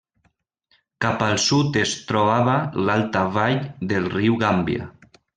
[1.03, 2.55] Cap al sud es trobava
[2.87, 3.59] l'alta vall
[3.93, 4.89] del riu Gàmbia.